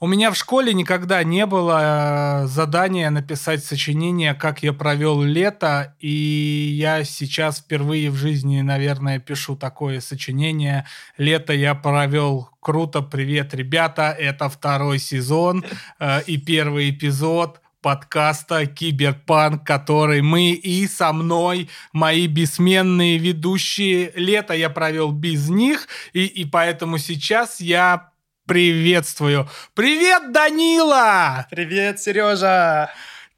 [0.00, 5.94] У меня в школе никогда не было э, задания написать сочинение, как я провел лето,
[6.00, 10.86] и я сейчас впервые в жизни, наверное, пишу такое сочинение.
[11.18, 15.64] Лето я провел круто, привет, ребята, это второй сезон
[15.98, 24.12] э, и первый эпизод подкаста Киберпанк, который мы и со мной, мои бессменные ведущие.
[24.14, 28.11] Лето я провел без них, и, и поэтому сейчас я
[28.46, 29.48] приветствую.
[29.74, 31.46] Привет, Данила!
[31.50, 32.90] Привет, Сережа!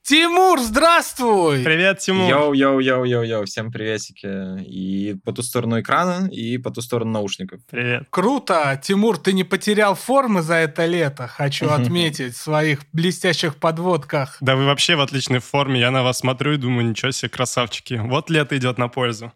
[0.02, 1.62] Тимур, здравствуй!
[1.64, 2.30] Привет, Тимур!
[2.30, 4.62] Йоу-йоу-йоу-йоу-йоу, всем приветики.
[4.62, 7.60] И по ту сторону экрана, и по ту сторону наушников.
[7.70, 8.06] Привет.
[8.10, 8.78] Круто!
[8.82, 14.36] Тимур, ты не потерял формы за это лето, хочу отметить в своих блестящих подводках.
[14.42, 17.94] Да вы вообще в отличной форме, я на вас смотрю и думаю, ничего себе, красавчики.
[17.94, 19.32] Вот лето идет на пользу.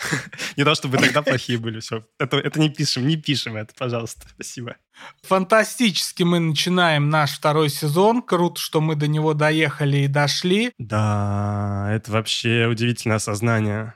[0.56, 2.06] Не то, чтобы тогда плохие были, все.
[2.18, 4.26] Это, это не пишем, не пишем это, пожалуйста.
[4.34, 4.76] Спасибо.
[5.22, 8.22] Фантастически мы начинаем наш второй сезон.
[8.22, 10.72] Круто, что мы до него доехали и дошли.
[10.78, 13.94] Да, это вообще удивительное осознание.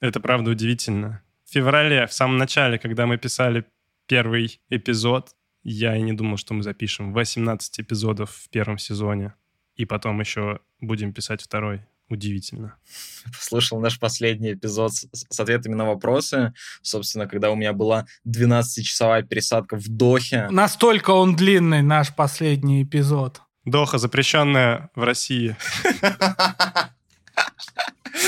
[0.00, 1.22] Это правда удивительно.
[1.48, 3.64] В феврале, в самом начале, когда мы писали
[4.06, 5.30] первый эпизод,
[5.62, 9.34] я и не думал, что мы запишем 18 эпизодов в первом сезоне.
[9.76, 12.76] И потом еще будем писать второй удивительно.
[13.26, 16.52] Послушал наш последний эпизод с, с ответами на вопросы.
[16.82, 20.48] Собственно, когда у меня была 12-часовая пересадка в Дохе.
[20.50, 23.40] Настолько он длинный, наш последний эпизод.
[23.64, 25.56] Доха запрещенная в России.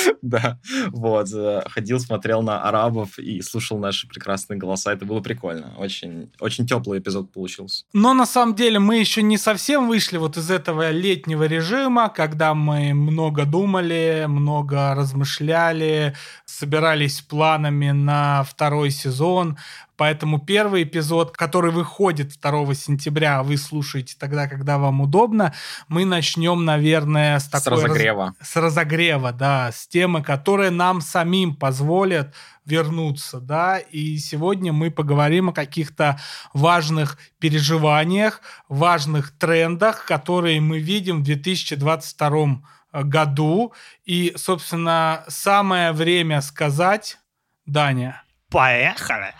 [0.22, 1.28] Да, вот.
[1.32, 4.92] Э, ходил, смотрел на арабов и слушал наши прекрасные голоса.
[4.92, 5.72] Это было прикольно.
[5.78, 7.84] Очень, очень теплый эпизод получился.
[7.92, 12.54] Но на самом деле мы еще не совсем вышли вот из этого летнего режима, когда
[12.54, 19.56] мы много думали, много размышляли, собирались планами на второй сезон.
[19.96, 25.54] Поэтому первый эпизод, который выходит 2 сентября, вы слушаете тогда, когда вам удобно,
[25.88, 27.78] мы начнем, наверное, с такой...
[27.78, 28.34] С разогрева.
[28.38, 28.48] Раз...
[28.48, 32.34] С разогрева, да, с темы, которые нам самим позволят
[32.64, 36.20] вернуться, да, и сегодня мы поговорим о каких-то
[36.52, 43.72] важных переживаниях, важных трендах, которые мы видим в 2022 году,
[44.04, 47.18] и, собственно, самое время сказать,
[47.66, 48.22] Даня.
[48.50, 49.34] Поехали!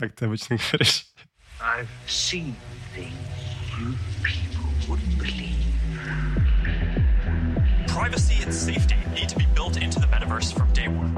[0.00, 1.04] Как ты обычно говоришь.
[1.60, 2.56] I've seen
[2.94, 3.12] things
[3.78, 5.60] you people wouldn't believe.
[7.86, 11.14] Privacy and safety need to be built into the metaverse from day one.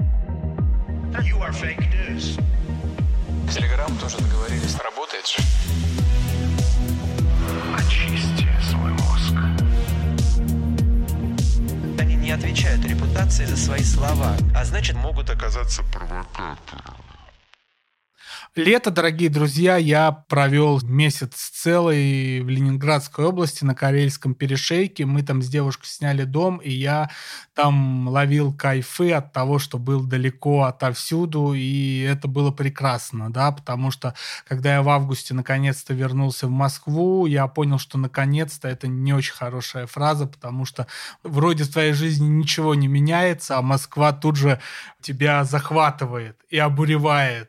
[1.22, 2.36] You are fake news.
[3.54, 4.74] Телеграм тоже договорились.
[4.74, 5.36] Работает же.
[7.78, 9.36] Очисти свой мозг.
[12.00, 16.96] Они не отвечают репутации за свои слова, а значит могут оказаться провокатором.
[18.54, 25.06] Лето, дорогие друзья, я провел месяц целый в Ленинградской области на Карельском перешейке.
[25.06, 27.08] Мы там с девушкой сняли дом, и я
[27.54, 33.90] там ловил кайфы от того, что был далеко отовсюду, и это было прекрасно, да, потому
[33.90, 34.14] что
[34.46, 39.32] когда я в августе наконец-то вернулся в Москву, я понял, что наконец-то это не очень
[39.32, 40.86] хорошая фраза, потому что
[41.22, 44.60] вроде в твоей жизни ничего не меняется, а Москва тут же
[45.00, 47.48] тебя захватывает и обуревает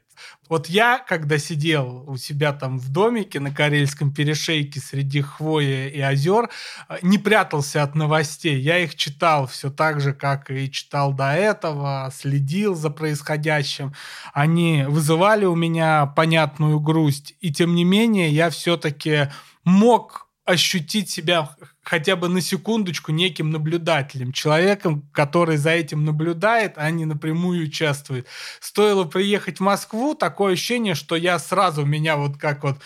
[0.50, 6.02] вот я, когда сидел у себя там в домике на Карельском перешейке среди хвои и
[6.02, 6.50] озер,
[6.90, 8.60] э, не прятался от новостей.
[8.60, 13.94] Я их читал все так же, как и читал до этого, следил за происходящим.
[14.34, 17.36] Они вызывали у меня понятную грусть.
[17.40, 19.30] И тем не менее, я все-таки
[19.64, 21.50] мог ощутить себя
[21.84, 28.26] хотя бы на секундочку неким наблюдателем, человеком, который за этим наблюдает, а не напрямую участвует.
[28.60, 32.78] Стоило приехать в Москву, такое ощущение, что я сразу меня вот как вот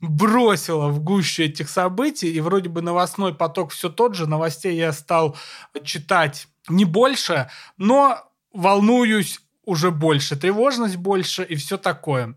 [0.00, 4.92] бросило в гущу этих событий, и вроде бы новостной поток все тот же, новостей я
[4.92, 5.36] стал
[5.84, 12.36] читать не больше, но волнуюсь уже больше, тревожность больше и все такое.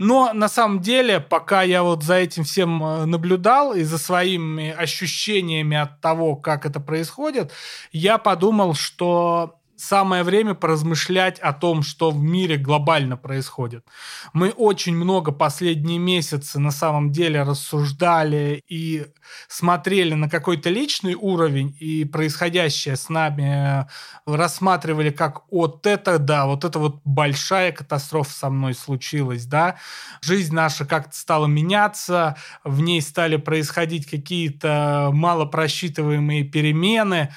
[0.00, 4.70] Но на самом деле, пока я вот за этим всем э, наблюдал и за своими
[4.70, 7.52] ощущениями от того, как это происходит,
[7.92, 13.86] я подумал, что самое время поразмышлять о том, что в мире глобально происходит.
[14.32, 19.06] Мы очень много последние месяцы на самом деле рассуждали и
[19.48, 23.86] смотрели на какой-то личный уровень и происходящее с нами
[24.26, 29.76] рассматривали как вот это, да, вот это вот большая катастрофа со мной случилась, да.
[30.20, 37.32] Жизнь наша как-то стала меняться, в ней стали происходить какие-то малопросчитываемые перемены,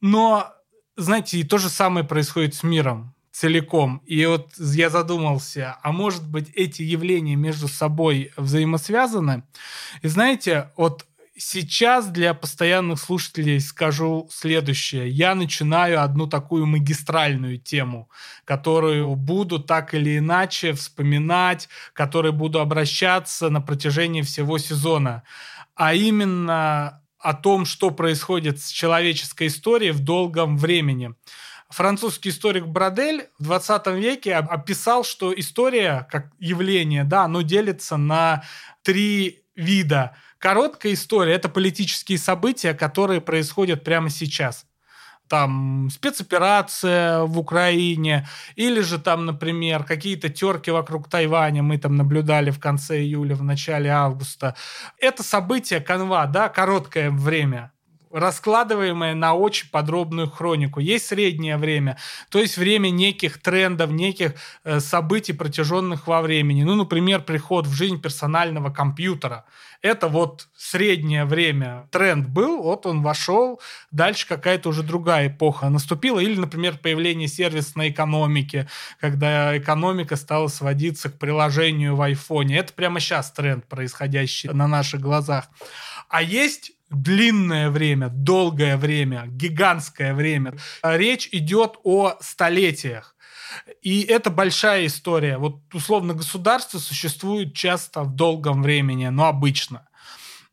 [0.00, 0.55] но
[0.96, 3.14] знаете, и то же самое происходит с миром.
[3.32, 4.02] целиком.
[4.06, 9.42] И вот я задумался, а может быть эти явления между собой взаимосвязаны?
[10.00, 11.04] И знаете, вот
[11.36, 15.10] сейчас для постоянных слушателей скажу следующее.
[15.10, 18.08] Я начинаю одну такую магистральную тему,
[18.44, 25.24] которую буду так или иначе вспоминать, которой буду обращаться на протяжении всего сезона.
[25.74, 31.14] А именно о том, что происходит с человеческой историей в долгом времени.
[31.70, 38.44] Французский историк Брадель в 20 веке описал, что история как явление, да, оно делится на
[38.82, 44.66] три вида– Короткая история— это политические события, которые происходят прямо сейчас
[45.28, 52.50] там спецоперация в Украине, или же там, например, какие-то терки вокруг Тайваня мы там наблюдали
[52.50, 54.56] в конце июля, в начале августа.
[54.98, 57.72] Это событие канва, да, короткое время
[58.16, 60.80] раскладываемое на очень подробную хронику.
[60.80, 61.98] Есть среднее время,
[62.30, 64.34] то есть время неких трендов, неких
[64.64, 66.62] э, событий, протяженных во времени.
[66.62, 69.44] Ну, например, приход в жизнь персонального компьютера.
[69.82, 71.88] Это вот среднее время.
[71.92, 73.60] Тренд был, вот он вошел,
[73.90, 76.18] дальше какая-то уже другая эпоха наступила.
[76.18, 78.66] Или, например, появление сервисной экономики,
[78.98, 82.56] когда экономика стала сводиться к приложению в айфоне.
[82.58, 85.50] Это прямо сейчас тренд, происходящий на наших глазах.
[86.08, 90.54] А есть длинное время, долгое время, гигантское время.
[90.82, 93.16] Речь идет о столетиях.
[93.82, 95.38] И это большая история.
[95.38, 99.86] Вот условно государство существует часто в долгом времени, но обычно.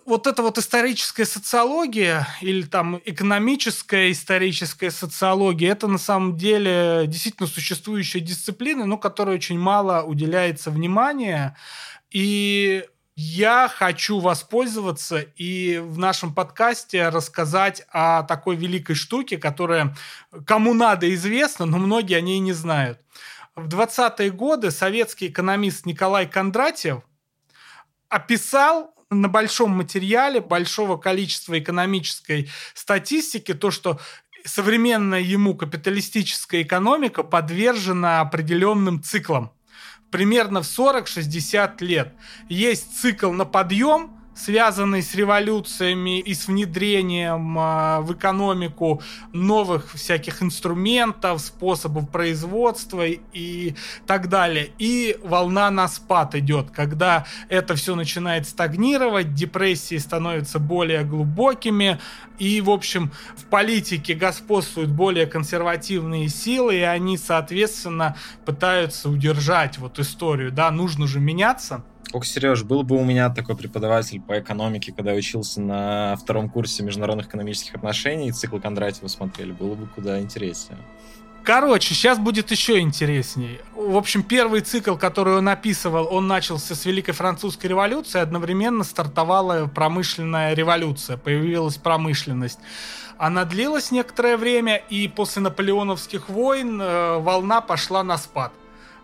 [0.06, 7.47] Вот эта вот историческая социология или там экономическая историческая социология, это на самом деле действительно
[7.47, 11.56] существующая дисциплина, но которой очень мало уделяется внимания.
[12.12, 12.83] И
[13.15, 19.95] я хочу воспользоваться и в нашем подкасте рассказать о такой великой штуке, которая
[20.45, 23.00] кому надо известна, но многие о ней не знают.
[23.56, 27.04] В 20-е годы советский экономист Николай Кондратьев
[28.10, 34.00] описал на большом материале большого количества экономической статистики то, что
[34.44, 39.51] современная ему капиталистическая экономика подвержена определенным циклам
[40.13, 42.13] примерно в 40-60 лет.
[42.48, 49.01] Есть цикл на подъем, связанный с революциями и с внедрением э, в экономику
[49.31, 53.75] новых всяких инструментов, способов производства и
[54.07, 54.71] так далее.
[54.80, 62.00] И волна на спад идет, когда это все начинает стагнировать, депрессии становятся более глубокими,
[62.39, 70.00] и, в общем, в политике господствуют более консервативные силы, и они, соответственно, пытаются удержать вот
[70.00, 71.83] историю, да, нужно же меняться.
[72.11, 76.83] Ох, Сереж, был бы у меня такой преподаватель по экономике, когда учился на втором курсе
[76.83, 80.79] международных экономических отношений, цикл Кондратьева смотрели, было бы куда интереснее.
[81.44, 83.59] Короче, сейчас будет еще интересней.
[83.75, 89.67] В общем, первый цикл, который он описывал, он начался с Великой Французской революции, одновременно стартовала
[89.67, 92.59] промышленная революция, появилась промышленность.
[93.17, 98.53] Она длилась некоторое время, и после наполеоновских войн э, волна пошла на спад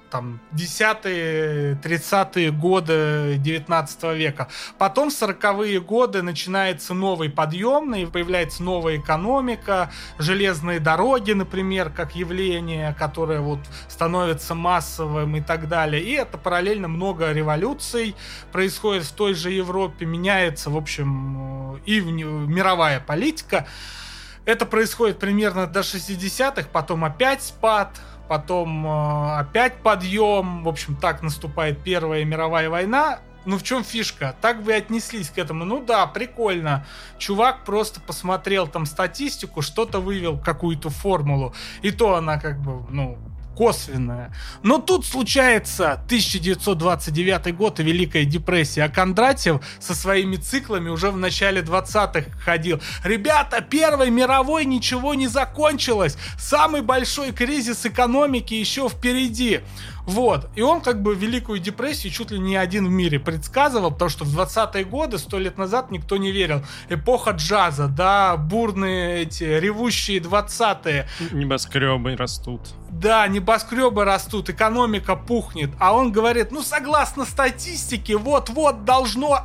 [0.10, 4.48] там 10-е, 30-е годы 19 века.
[4.78, 12.96] Потом в 40-е годы начинается новый подъемный, появляется новая экономика, железные дороги, например, как явление,
[12.98, 16.02] которое вот становится массовым и так далее.
[16.04, 18.16] И это параллельно много революций
[18.52, 23.68] происходит в той же Европе, меняется, в общем, и мировая политика.
[24.46, 31.22] Это происходит примерно до 60-х, потом опять спад, потом э, опять подъем, в общем, так
[31.22, 33.20] наступает Первая мировая война.
[33.46, 34.36] Ну в чем фишка?
[34.42, 35.66] Так и отнеслись к этому.
[35.66, 36.86] Ну да, прикольно.
[37.18, 41.54] Чувак просто посмотрел там статистику, что-то вывел, какую-то формулу.
[41.82, 43.18] И то она как бы, ну,
[43.60, 44.34] косвенная.
[44.64, 51.18] Но тут случается 1929 год и Великая депрессия, а Кондратьев со своими циклами уже в
[51.18, 52.80] начале 20-х ходил.
[53.04, 56.18] Ребята, Первой мировой ничего не закончилось.
[56.38, 59.60] Самый большой кризис экономики еще впереди.
[60.10, 60.50] Вот.
[60.56, 64.26] И он как бы Великую депрессию чуть ли не один в мире предсказывал, потому что
[64.26, 66.64] в 20-е годы, сто лет назад, никто не верил.
[66.90, 71.08] Эпоха джаза, да, бурные эти ревущие 20-е.
[71.32, 72.62] Небоскребы растут.
[72.90, 75.70] Да, небоскребы растут, экономика пухнет.
[75.80, 79.42] А он говорит, ну, согласно статистике, вот-вот должно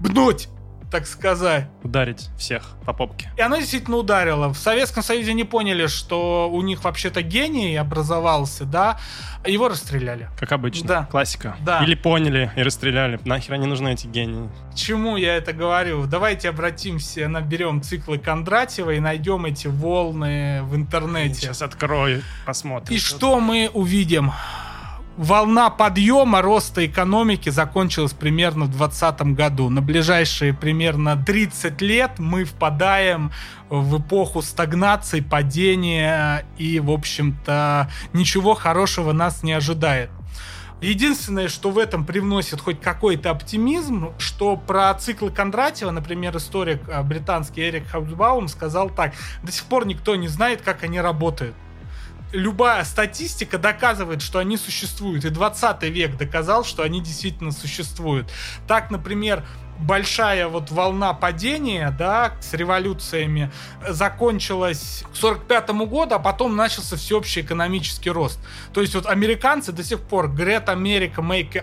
[0.00, 0.48] бнуть.
[0.92, 1.66] Так сказать.
[1.82, 3.32] Ударить всех по попке.
[3.36, 4.52] И оно действительно ударило.
[4.52, 9.00] В Советском Союзе не поняли, что у них вообще-то гений образовался, да,
[9.46, 10.28] его расстреляли.
[10.38, 10.86] Как обычно.
[10.86, 11.08] Да.
[11.10, 11.56] Классика.
[11.60, 11.82] Да.
[11.82, 13.18] Или поняли и расстреляли.
[13.24, 14.48] Нахер они нужны эти гении?
[14.72, 16.06] К чему я это говорю?
[16.06, 21.40] Давайте обратимся, наберем циклы Кондратьева и найдем эти волны в интернете.
[21.40, 22.94] Сейчас открою, посмотрим.
[22.94, 24.30] И что мы увидим?
[25.18, 29.68] Волна подъема роста экономики закончилась примерно в 2020 году.
[29.68, 33.30] На ближайшие примерно 30 лет мы впадаем
[33.68, 40.08] в эпоху стагнации, падения и, в общем-то, ничего хорошего нас не ожидает.
[40.80, 47.02] Единственное, что в этом привносит хоть какой-то оптимизм, что про циклы Кондратьева, например, историк а,
[47.02, 51.54] британский Эрик Хаусбаум сказал так, до сих пор никто не знает, как они работают
[52.32, 55.24] любая статистика доказывает, что они существуют.
[55.24, 58.30] И 20 век доказал, что они действительно существуют.
[58.66, 59.44] Так, например,
[59.78, 63.50] большая вот волна падения, да, с революциями
[63.88, 68.38] закончилась к 45 году, а потом начался всеобщий экономический рост.
[68.72, 71.62] То есть вот американцы до сих пор Great America Make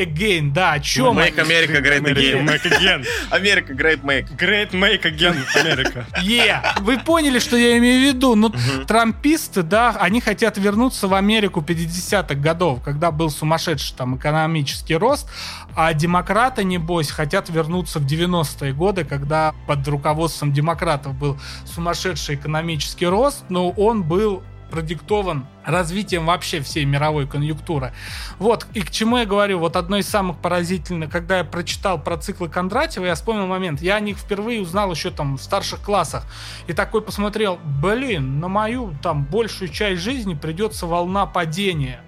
[0.00, 2.44] Again, да, о чем Make America Great Again.
[2.44, 3.06] make again.
[3.30, 4.34] Америка Great Make.
[4.36, 6.06] Great make again, Америка.
[6.22, 8.34] Е, вы поняли, что я имею в виду?
[8.34, 8.50] Ну,
[8.86, 15.28] трамписты, да, они хотят вернуться в Америку 50-х годов, когда был сумасшедший там экономический рост,
[15.74, 23.06] а демократы, небось, хотят вернуться в 90-е годы, когда под руководством демократов был сумасшедший экономический
[23.06, 27.92] рост, но он был продиктован развитием вообще всей мировой конъюнктуры.
[28.38, 32.16] Вот, и к чему я говорю, вот одно из самых поразительных, когда я прочитал про
[32.16, 36.24] циклы Кондратьева, я вспомнил момент, я о них впервые узнал еще там в старших классах,
[36.66, 42.00] и такой посмотрел, блин, на мою там большую часть жизни придется волна падения,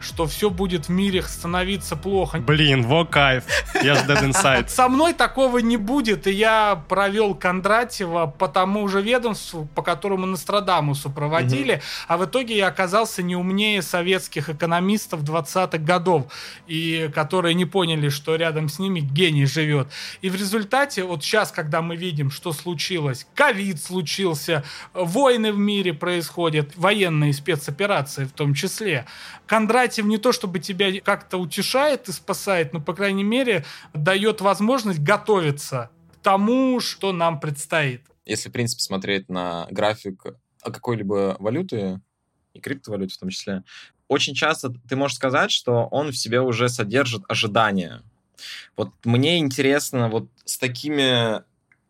[0.00, 2.38] что все будет в мире становиться плохо.
[2.38, 3.44] Блин, во кайф.
[3.82, 4.68] Я ж dead inside.
[4.80, 10.26] Со мной такого не будет, и я провел Кондратьева по тому же ведомству, по которому
[10.26, 16.26] Нострадамусу проводили, а в итоге я оказался не умнее советских экономистов 20-х годов,
[16.66, 19.88] и которые не поняли, что рядом с ними гений живет.
[20.22, 24.64] И в результате, вот сейчас, когда мы видим, что случилось, ковид случился,
[24.94, 29.06] войны в мире происходят, военные спецоперации в том числе,
[29.46, 35.00] Кондратьев не то чтобы тебя как-то утешает и спасает, но, по крайней мере, дает возможность
[35.00, 38.02] готовиться к тому, что нам предстоит.
[38.24, 40.24] Если, в принципе, смотреть на график
[40.62, 42.00] какой-либо валюты,
[42.52, 43.62] и криптовалюты в том числе,
[44.08, 48.02] очень часто ты можешь сказать, что он в себе уже содержит ожидания.
[48.76, 51.42] Вот мне интересно вот с такими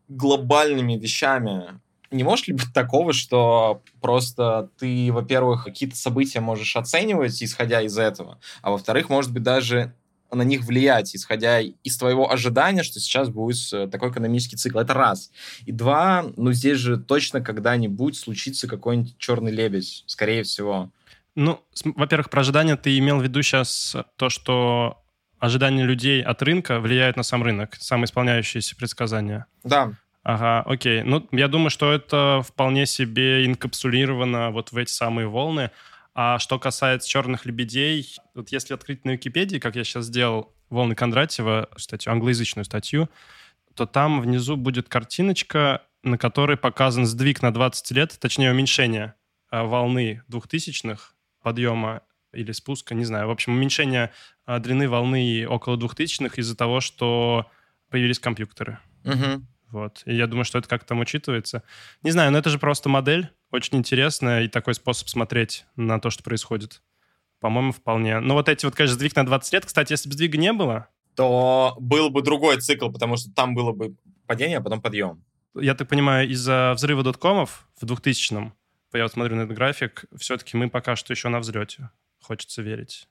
[0.09, 1.81] глобальными вещами,
[2.11, 7.97] не может ли быть такого, что просто ты, во-первых, какие-то события можешь оценивать, исходя из
[7.99, 9.95] этого, а во-вторых, может быть, даже
[10.33, 14.79] на них влиять, исходя из твоего ожидания, что сейчас будет такой экономический цикл.
[14.79, 15.33] Это раз.
[15.67, 20.93] И два, ну здесь же точно когда-нибудь случится какой-нибудь черный лебедь, скорее всего.
[21.35, 25.03] Ну, во-первых, про ожидания ты имел в виду сейчас то, что
[25.39, 29.47] ожидания людей от рынка влияют на сам рынок, самоисполняющиеся предсказания.
[29.65, 31.03] Да, Ага, окей.
[31.03, 35.71] Ну, я думаю, что это вполне себе инкапсулировано вот в эти самые волны.
[36.15, 40.95] А что касается черных лебедей, вот если открыть на Википедии, как я сейчас сделал, волны
[40.95, 43.09] Кондратьева, статью, англоязычную статью,
[43.75, 49.15] то там внизу будет картиночка, на которой показан сдвиг на 20 лет, точнее уменьшение
[49.51, 53.29] а, волны двухтысячных подъема или спуска, не знаю.
[53.29, 54.13] В общем, уменьшение
[54.45, 57.51] а, длины волны около двухтысячных из-за того, что
[57.89, 58.79] появились компьютеры.
[59.05, 59.47] Мгм.
[59.71, 60.03] Вот.
[60.05, 61.63] И я думаю, что это как-то там учитывается.
[62.03, 63.31] Не знаю, но это же просто модель.
[63.51, 66.83] Очень интересная и такой способ смотреть на то, что происходит.
[67.41, 68.21] По-моему, вполне.
[68.21, 69.67] Но вот эти вот, конечно, сдвиг на 20 лет.
[69.67, 73.73] Кстати, если бы сдвига не было, то был бы другой цикл, потому что там было
[73.73, 73.97] бы
[74.27, 75.25] падение, а потом подъем.
[75.55, 78.55] я так понимаю, из-за взрыва доткомов в 2000-м,
[78.93, 81.91] я вот смотрю на этот график, все-таки мы пока что еще на взлете.
[82.21, 83.09] Хочется верить.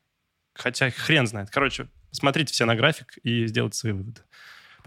[0.54, 1.50] Хотя хрен знает.
[1.50, 4.22] Короче, смотрите все на график и сделайте свои выводы.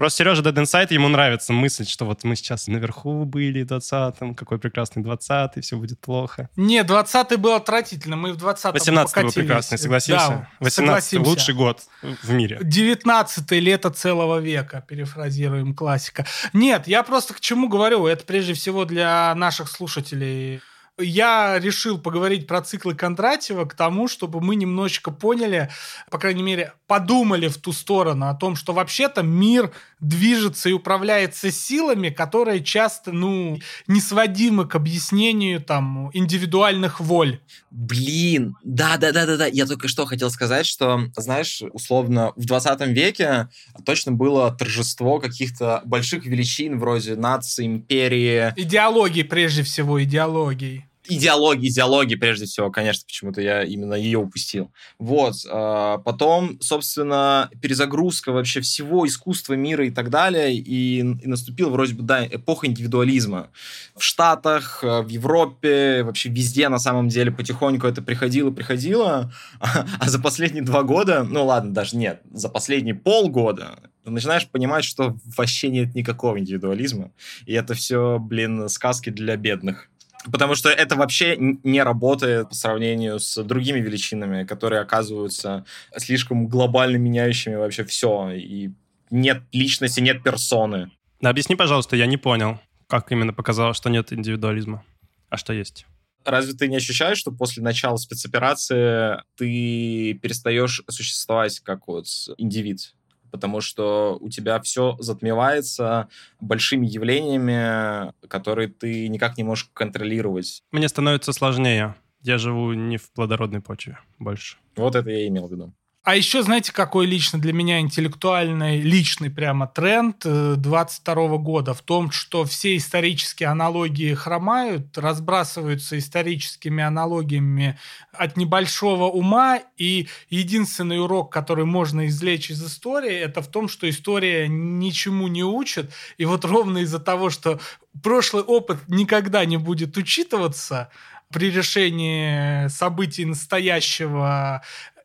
[0.03, 4.35] Просто Сережа Dead Inside, ему нравится мысль, что вот мы сейчас наверху были в 20-м,
[4.35, 6.49] какой прекрасный 20-й, все будет плохо.
[6.57, 10.29] Не, 20-й был отвратительно, мы в 20-м 18 был прекрасный, согласился?
[10.29, 11.31] Да, 18 согласимся.
[11.31, 12.59] лучший год в мире.
[12.61, 16.27] 19 лето целого века, перефразируем классика.
[16.53, 20.63] Нет, я просто к чему говорю, это прежде всего для наших слушателей.
[21.03, 25.71] Я решил поговорить про циклы Кондратьева к тому, чтобы мы немножечко поняли,
[26.11, 31.51] по крайней мере, подумали в ту сторону о том, что вообще-то мир движется и управляется
[31.51, 37.41] силами, которые часто, ну, не сводимы к объяснению там индивидуальных воль.
[37.71, 39.47] Блин, да-да-да-да-да.
[39.47, 43.49] Я только что хотел сказать, что, знаешь, условно, в 20 веке
[43.87, 48.53] точно было торжество каких-то больших величин вроде нации, империи.
[48.57, 54.73] Идеологии, прежде всего, идеологии идеологии, идеологии, прежде всего, конечно, почему-то я именно ее упустил.
[54.99, 55.35] Вот.
[55.51, 61.95] А, потом, собственно, перезагрузка вообще всего искусства мира и так далее, и, и наступила вроде
[61.95, 63.51] бы, да, эпоха индивидуализма.
[63.97, 70.09] В Штатах, э, в Европе, вообще везде на самом деле потихоньку это приходило, приходило, а
[70.09, 75.69] за последние два года, ну ладно, даже нет, за последние полгода начинаешь понимать, что вообще
[75.69, 77.13] нет никакого индивидуализма,
[77.47, 79.89] и это все, блин, сказки для бедных.
[80.31, 85.65] Потому что это вообще не работает по сравнению с другими величинами, которые оказываются
[85.97, 88.31] слишком глобально меняющими вообще все.
[88.31, 88.71] И
[89.11, 90.91] нет личности, нет персоны.
[91.23, 94.85] Объясни, пожалуйста, я не понял, как именно показалось, что нет индивидуализма,
[95.29, 95.87] а что есть.
[96.25, 102.07] Разве ты не ощущаешь, что после начала спецоперации ты перестаешь существовать как вот
[102.39, 102.95] индивид?
[103.33, 106.09] Потому что у тебя все затмевается
[106.41, 110.63] большими явлениями, которые ты никак не можешь контролировать.
[110.71, 111.97] Мне становится сложнее.
[112.21, 114.59] Я живу не в плодородной почве больше.
[114.77, 115.73] Вот это я имел в виду.
[116.05, 121.75] А еще, знаете, какой лично для меня интеллектуальный, личный прямо тренд 22 э, года?
[121.75, 127.79] В том, что все исторические аналогии хромают, разбрасываются историческими аналогиями
[128.13, 133.89] от небольшого ума, и единственный урок, который можно извлечь из истории, это в том, что
[133.89, 137.61] история ничему не учит, и вот ровно из-за того, что
[138.03, 140.91] прошлый опыт никогда не будет учитываться,
[141.33, 144.63] при решении событий настоящего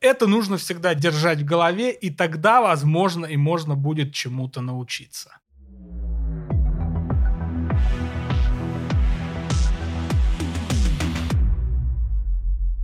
[0.08, 5.38] это нужно всегда держать в голове, и тогда, возможно, и можно будет чему-то научиться.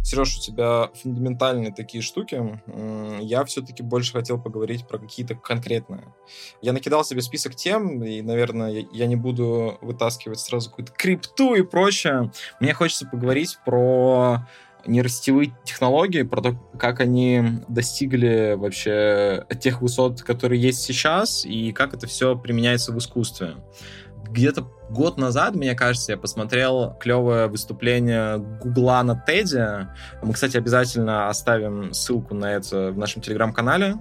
[0.06, 2.60] Сереж, у тебя фундаментальные такие штуки.
[3.22, 6.14] Я все-таки больше хотел поговорить про какие-то конкретные.
[6.62, 11.64] Я накидал себе список тем, и, наверное, я не буду вытаскивать сразу какую-то крипту и
[11.64, 12.32] прочее.
[12.60, 14.48] Мне хочется поговорить про
[14.86, 21.94] нейросетевые технологии, про то, как они достигли вообще тех высот, которые есть сейчас, и как
[21.94, 23.56] это все применяется в искусстве.
[24.30, 29.88] Где-то год назад, мне кажется, я посмотрел клевое выступление Гугла на Теди.
[30.22, 33.96] Мы, кстати, обязательно оставим ссылку на это в нашем телеграм-канале.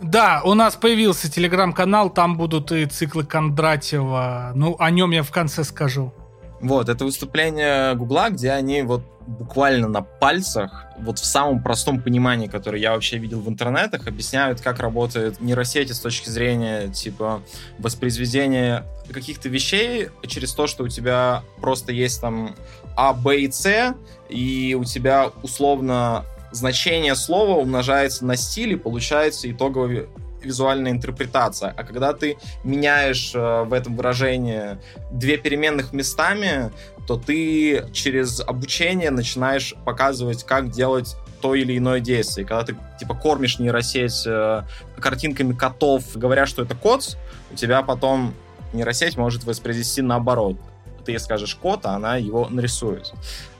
[0.00, 4.52] Да, у нас появился телеграм-канал, там будут и циклы Кондратьева.
[4.54, 6.12] Ну, о нем я в конце скажу.
[6.60, 12.46] Вот, это выступление Гугла, где они вот буквально на пальцах, вот в самом простом понимании,
[12.46, 17.42] которое я вообще видел в интернетах, объясняют, как работает нейросети с точки зрения, типа,
[17.78, 22.54] воспроизведения каких-то вещей через то, что у тебя просто есть там
[22.96, 23.94] А, Б и С,
[24.30, 30.08] и у тебя условно значение слова умножается на стиль, и получается итоговый
[30.42, 31.74] визуальная интерпретация.
[31.76, 34.78] А когда ты меняешь э, в этом выражении
[35.10, 36.70] две переменных местами,
[37.06, 42.46] то ты через обучение начинаешь показывать, как делать то или иное действие.
[42.46, 44.62] когда ты типа кормишь нейросеть э,
[44.98, 47.16] картинками котов, говоря, что это кот,
[47.50, 48.34] у тебя потом
[48.72, 50.56] нейросеть может воспроизвести наоборот.
[51.04, 53.12] Ты скажешь кот, а она его нарисует.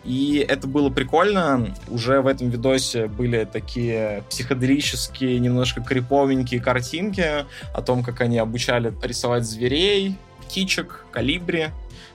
[0.05, 1.75] И это было прикольно.
[1.89, 8.93] Уже в этом видосе были такие психоделические, немножко криповенькие картинки о том, как они обучали
[9.03, 11.69] рисовать зверей, птичек, калибри.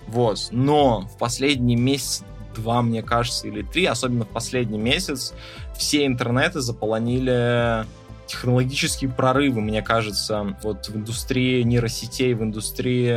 [0.07, 0.47] Вот.
[0.51, 2.23] Но в последний месяц
[2.55, 5.33] два, мне кажется, или три, особенно в последний месяц,
[5.77, 7.85] все интернеты заполонили
[8.33, 13.09] технологические прорывы, мне кажется, вот в индустрии нейросетей, в индустрии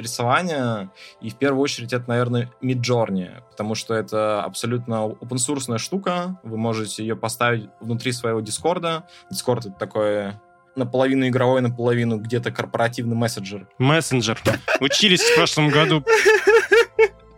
[0.00, 0.90] рисования.
[1.20, 6.40] И в первую очередь это, наверное, Midjourney, потому что это абсолютно open-source штука.
[6.42, 9.06] Вы можете ее поставить внутри своего Дискорда.
[9.30, 10.42] Дискорд— это такое
[10.74, 13.68] наполовину игровой, наполовину где-то корпоративный мессенджер.
[13.78, 14.40] Мессенджер.
[14.80, 16.04] Учились в прошлом году.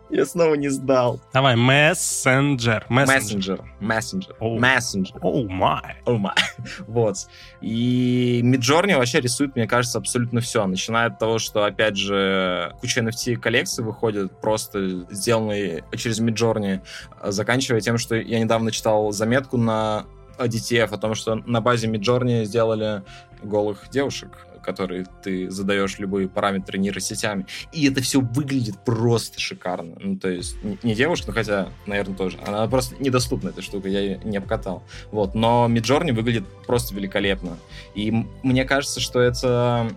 [0.08, 1.20] Я снова не сдал.
[1.32, 2.86] Давай, мессенджер.
[2.88, 3.64] Мессенджер.
[3.80, 4.34] Мессенджер.
[4.40, 5.16] Мессенджер.
[5.20, 5.96] О май.
[6.04, 6.34] О май.
[6.86, 7.16] Вот.
[7.60, 10.66] И Midjourney вообще рисует, мне кажется, абсолютно все.
[10.66, 16.80] Начиная от того, что, опять же, куча NFT коллекций выходит, просто сделанные через Midjourney,
[17.24, 20.06] заканчивая тем, что я недавно читал заметку на
[20.38, 23.02] DTF о том, что на базе Midjourney сделали
[23.42, 27.46] голых девушек, который ты задаешь любые параметры нейросетями.
[27.72, 29.96] И это все выглядит просто шикарно.
[30.00, 32.38] Ну, то есть, не- девушка, ну, хотя, наверное, тоже.
[32.44, 34.82] Она просто недоступна, эта штука, я ее не обкатал.
[35.12, 37.56] Вот, но Midjourney выглядит просто великолепно.
[37.94, 38.10] И
[38.42, 39.88] мне кажется, что это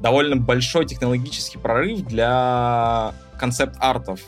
[0.00, 4.20] довольно большой технологический прорыв для концепт-артов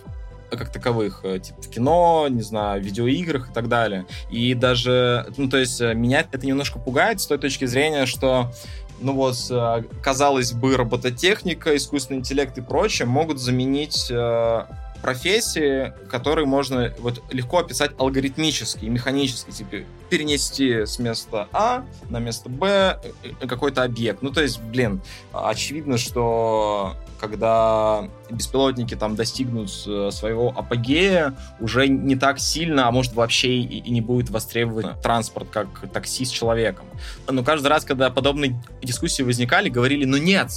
[0.56, 4.06] как таковых, э, типа в кино, не знаю, в видеоиграх и так далее.
[4.30, 8.52] И даже, ну, то есть э, меня это немножко пугает с той точки зрения, что
[9.00, 14.64] ну вот, э, казалось бы, робототехника, искусственный интеллект и прочее могут заменить э,
[15.04, 19.76] профессии, которые можно вот легко описать алгоритмически и механически, типа
[20.08, 24.22] перенести с места А на место Б э, какой-то объект.
[24.22, 32.16] Ну, то есть, блин, очевидно, что когда беспилотники там достигнут э, своего апогея, уже не
[32.16, 36.86] так сильно, а может вообще и, и не будет востребован транспорт как такси с человеком.
[37.28, 40.50] Но каждый раз, когда подобные дискуссии возникали, говорили, ну нет,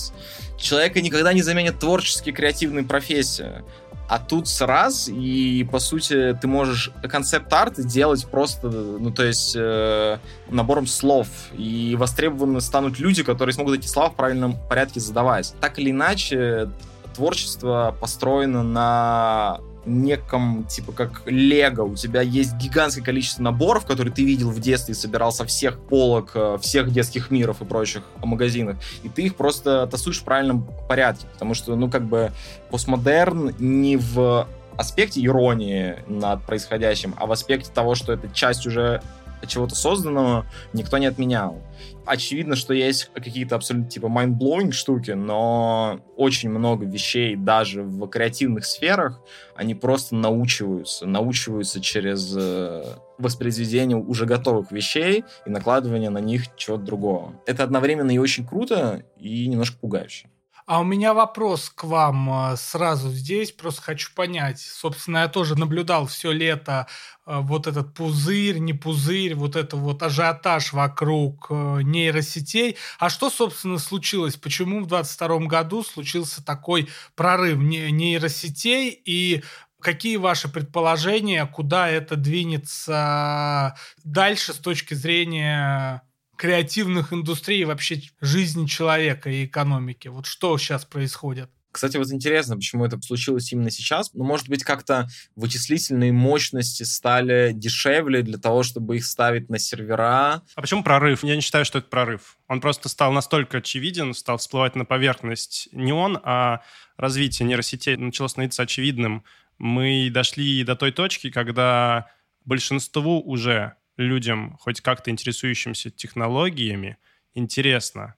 [0.57, 3.63] человека никогда не заменят творческие креативные профессии.
[4.08, 10.17] А тут раз, и по сути ты можешь концепт-арт делать просто, ну то есть э,
[10.50, 15.54] набором слов, и востребованы станут люди, которые смогут эти слова в правильном порядке задавать.
[15.60, 16.70] Так или иначе,
[17.15, 21.84] творчество построено на неком, типа, как лего.
[21.84, 25.80] У тебя есть гигантское количество наборов, которые ты видел в детстве и собирал со всех
[25.80, 28.78] полок, э, всех детских миров и прочих магазинах.
[29.04, 31.28] И ты их просто тасуешь в правильном порядке.
[31.34, 32.32] Потому что, ну, как бы,
[32.69, 34.47] постмодерн не в
[34.78, 39.02] аспекте иронии над происходящим, а в аспекте того, что это часть уже
[39.45, 41.62] чего-то созданного, никто не отменял.
[42.06, 48.65] Очевидно, что есть какие-то абсолютно типа mind-blowing штуки, но очень много вещей даже в креативных
[48.65, 49.19] сферах,
[49.56, 52.84] они просто научиваются, научиваются через э,
[53.17, 57.34] воспроизведение уже готовых вещей и накладывание на них чего-то другого.
[57.45, 60.30] Это одновременно и очень круто, и немножко пугающе.
[60.67, 64.60] А у меня вопрос к вам э, сразу здесь, просто хочу понять.
[64.60, 66.88] Собственно, я тоже наблюдал все лето
[67.25, 72.75] э, вот этот пузырь, не пузырь, вот это вот ажиотаж вокруг э, нейросетей.
[72.99, 74.36] А что, собственно, случилось?
[74.36, 79.43] Почему в 22 году случился такой прорыв не- нейросетей и
[79.80, 86.01] Какие ваши предположения, куда это двинется дальше с точки зрения
[86.38, 90.08] креативных индустрий и вообще жизни человека и экономики?
[90.08, 91.50] Вот что сейчас происходит?
[91.71, 94.12] Кстати, вот интересно, почему это случилось именно сейчас.
[94.13, 100.41] Ну, может быть, как-то вычислительные мощности стали дешевле для того, чтобы их ставить на сервера.
[100.56, 101.23] А почему прорыв?
[101.23, 102.38] Я не считаю, что это прорыв.
[102.47, 105.69] Он просто стал настолько очевиден, стал всплывать на поверхность.
[105.71, 106.62] Не он, а
[106.95, 109.23] развитие нейросетей начало становиться очевидным.
[109.60, 112.10] Мы дошли до той точки, когда
[112.43, 116.97] большинству уже людям, хоть как-то интересующимся технологиями,
[117.33, 118.15] интересно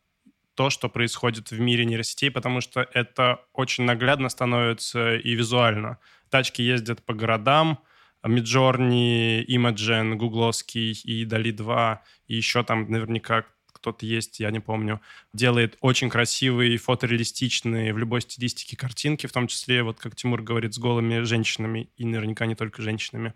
[0.55, 5.99] то, что происходит в мире нейросетей, потому что это очень наглядно становится и визуально.
[6.29, 7.79] Тачки ездят по городам,
[8.25, 13.45] Midjourney, Imogen, гугловский и Dali 2, и еще там наверняка
[13.79, 14.99] кто-то есть, я не помню,
[15.33, 20.73] делает очень красивые, фотореалистичные в любой стилистике картинки, в том числе, вот как Тимур говорит,
[20.73, 23.33] с голыми женщинами, и наверняка не только женщинами.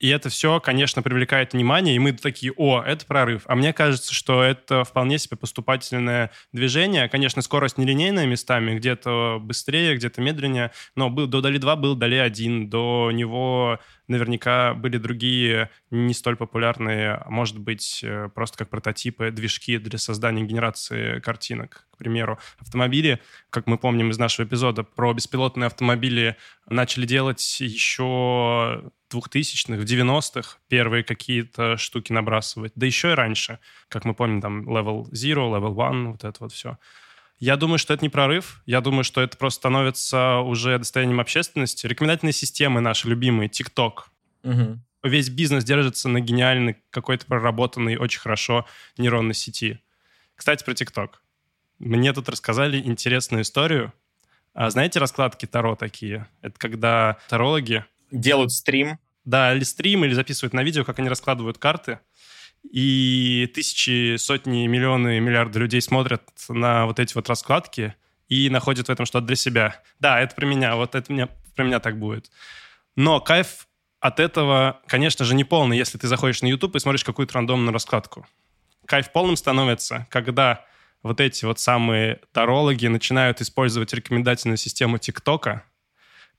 [0.00, 3.42] И это все, конечно, привлекает внимание, и мы такие, о, это прорыв.
[3.44, 7.06] А мне кажется, что это вполне себе поступательное движение.
[7.10, 12.16] Конечно, скорость нелинейная местами, где-то быстрее, где-то медленнее, но был, до Дали 2 был Дали
[12.16, 13.78] 1, до него
[14.10, 19.98] наверняка были другие не столь популярные, а может быть, э, просто как прототипы, движки для
[19.98, 21.86] создания генерации картинок.
[21.92, 23.20] К примеру, автомобили,
[23.50, 26.36] как мы помним из нашего эпизода про беспилотные автомобили,
[26.68, 32.72] начали делать еще 2000-х, в 90-х первые какие-то штуки набрасывать.
[32.74, 33.58] Да еще и раньше.
[33.88, 36.78] Как мы помним, там Level Zero, Level One, вот это вот все.
[37.40, 38.62] Я думаю, что это не прорыв.
[38.66, 41.86] Я думаю, что это просто становится уже достоянием общественности.
[41.86, 43.92] Рекомендательные системы наши любимые, TikTok.
[44.44, 44.78] Угу.
[45.04, 48.66] Весь бизнес держится на гениальной, какой-то проработанной, очень хорошо
[48.98, 49.80] нейронной сети.
[50.36, 51.12] Кстати, про TikTok.
[51.78, 53.94] Мне тут рассказали интересную историю.
[54.52, 56.28] А знаете раскладки Таро такие?
[56.42, 58.98] Это когда тарологи Делают стрим.
[59.24, 62.00] да, или стрим, или записывают на видео, как они раскладывают карты.
[62.68, 67.94] И тысячи, сотни, миллионы, миллиарды людей смотрят на вот эти вот раскладки
[68.28, 69.82] и находят в этом что-то для себя.
[69.98, 72.30] Да, это про меня, вот это меня, про меня так будет.
[72.96, 73.66] Но кайф
[73.98, 77.72] от этого, конечно же, не полный, если ты заходишь на YouTube и смотришь какую-то рандомную
[77.72, 78.26] раскладку.
[78.86, 80.64] Кайф полным становится, когда
[81.02, 85.64] вот эти вот самые тарологи начинают использовать рекомендательную систему ТикТока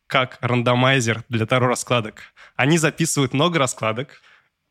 [0.07, 2.33] как рандомайзер для таро раскладок.
[2.55, 4.21] Они записывают много раскладок,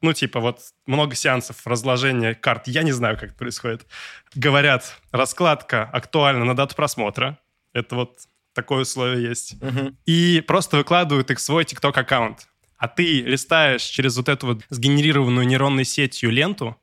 [0.03, 3.87] ну, типа, вот много сеансов разложения карт, я не знаю, как это происходит.
[4.35, 7.39] Говорят, раскладка актуальна на дату просмотра.
[7.73, 8.19] Это вот
[8.55, 9.63] такое условие есть.
[9.63, 9.97] Мгм.
[10.07, 12.49] И просто выкладывают их в свой TikTok аккаунт.
[12.79, 16.81] А ты листаешь через вот эту вот сгенерированную нейронной сетью ленту,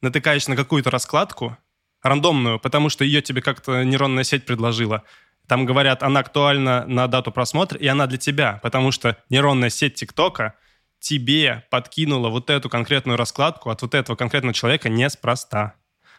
[0.00, 1.56] натыкаешь на какую-то раскладку,
[2.02, 5.02] рандомную, потому что ее тебе как-то нейронная сеть предложила.
[5.48, 9.96] Там говорят, она актуальна на дату просмотра, и она для тебя, потому что нейронная сеть
[9.96, 10.54] ТикТока
[11.04, 15.74] тебе подкинула вот эту конкретную раскладку от вот этого конкретного человека неспроста.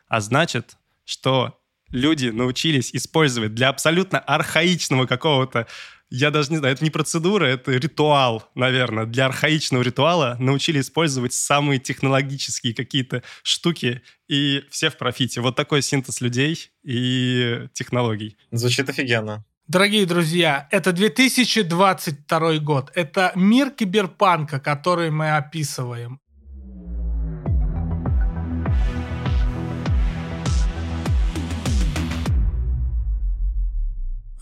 [0.08, 5.66] А значит, что люди научились использовать для абсолютно архаичного какого-то,
[6.12, 9.08] я даже не знаю, это не процедура, это ритуал, наверное.
[9.08, 15.42] Для архаичного ритуала научились использовать самые технологические какие-то штуки, и все в профите.
[15.42, 18.38] Вот такой синтез людей и технологий.
[18.52, 19.44] Звучит офигенно.
[19.68, 22.92] Дорогие друзья, это 2022 год.
[22.94, 26.20] Это мир киберпанка, который мы описываем.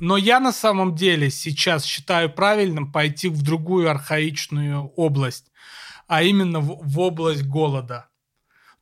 [0.01, 5.53] Но я на самом деле сейчас считаю правильным пойти в другую архаичную область,
[6.05, 8.09] а именно в, в область голода.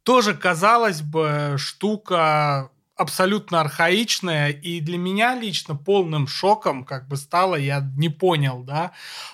[0.01, 2.71] Тоже, казалось бы, штука
[3.02, 8.92] абсолютно архаичная, и для меня лично полным шоком как бы стало, я не понял, да,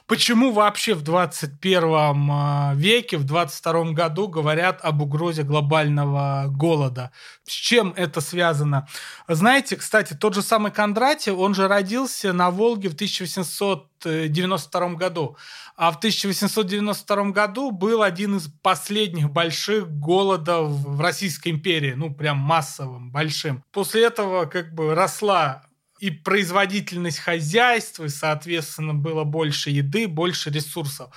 [0.07, 7.11] почему вообще в 21 э, веке, в 22 году говорят об угрозе глобального голода.
[7.47, 8.87] С чем это связано?
[9.29, 15.37] Знаете, кстати, тот же самый Кондратьев, он же родился на Волге в 1892 году.
[15.77, 22.37] А в 1892 году был один из последних больших голодов в Российской империи, ну, прям
[22.37, 23.63] массовым, большим.
[23.71, 25.63] После этого как бы росла
[25.99, 31.11] и производительность хозяйства, и, соответственно, было больше еды, больше ресурсов.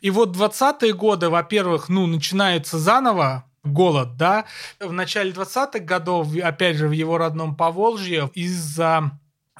[0.00, 4.44] И вот 20-е годы, во-первых, ну, начинается заново, голод, да.
[4.80, 9.10] В начале 20-х годов, опять же, в его родном Поволжье, из-за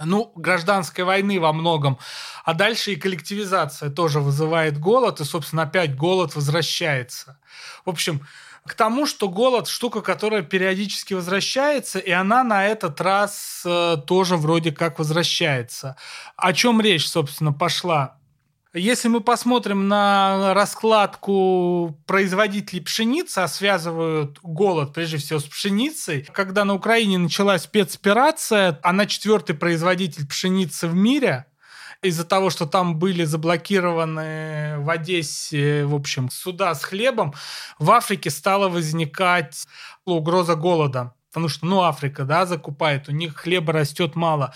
[0.03, 1.99] ну, гражданской войны во многом.
[2.45, 7.39] А дальше и коллективизация тоже вызывает голод, и, собственно, опять голод возвращается.
[7.85, 8.27] В общем,
[8.67, 14.37] к тому, что голод штука, которая периодически возвращается, и она на этот раз э, тоже
[14.37, 15.97] вроде как возвращается.
[16.37, 18.17] О чем речь, собственно, пошла?
[18.77, 26.65] Если мы посмотрим на раскладку производителей пшеницы, а связывают голод прежде всего с пшеницей, когда
[26.65, 31.47] на Украине началась спецоперация, она четвертый производитель пшеницы в мире,
[32.03, 37.33] из-за того, что там были заблокированы в Одессе, в общем, суда с хлебом,
[37.79, 39.67] в Африке стала возникать
[40.05, 41.15] угроза голода.
[41.31, 44.53] Потому что, ну, Африка, да, закупает, у них хлеба растет мало.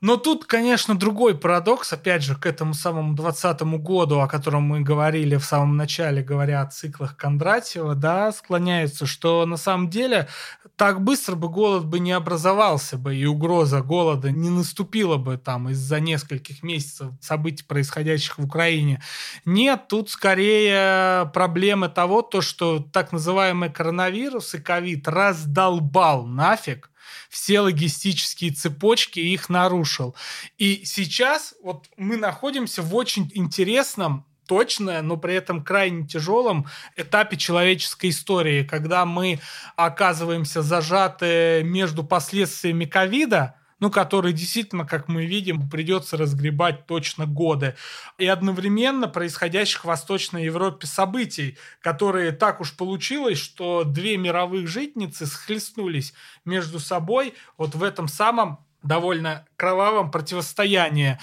[0.00, 4.80] Но тут, конечно, другой парадокс, опять же, к этому самому 20 году, о котором мы
[4.80, 10.28] говорили в самом начале, говоря о циклах Кондратьева, да, склоняется, что на самом деле
[10.76, 15.68] так быстро бы голод бы не образовался бы, и угроза голода не наступила бы там
[15.70, 19.02] из-за нескольких месяцев событий, происходящих в Украине.
[19.44, 26.90] Нет, тут скорее проблемы того, то, что так называемый коронавирус и ковид раздолбал нафиг
[27.28, 30.14] все логистические цепочки и их нарушил.
[30.56, 37.36] И сейчас вот мы находимся в очень интересном точное, но при этом крайне тяжелом этапе
[37.36, 39.40] человеческой истории, когда мы
[39.76, 47.76] оказываемся зажаты между последствиями ковида, ну, который действительно, как мы видим, придется разгребать точно годы.
[48.18, 55.26] И одновременно происходящих в Восточной Европе событий, которые так уж получилось, что две мировых житницы
[55.26, 56.12] схлестнулись
[56.44, 61.18] между собой вот в этом самом довольно кровавом противостоянии.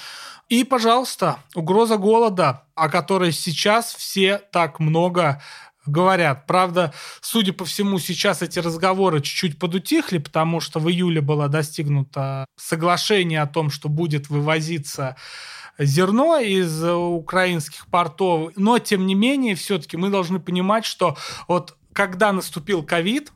[0.50, 5.42] И, пожалуйста, угроза голода, о которой сейчас все так много
[5.86, 6.46] говорят.
[6.48, 12.46] Правда, судя по всему, сейчас эти разговоры чуть-чуть подутихли, потому что в июле было достигнуто
[12.58, 15.16] соглашение о том, что будет вывозиться
[15.78, 18.52] зерно из украинских портов.
[18.56, 21.18] Но, тем не менее, все-таки мы должны понимать, что
[21.48, 23.32] вот когда наступил ковид,